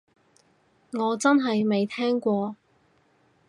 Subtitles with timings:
[0.93, 2.55] 我真係未聽過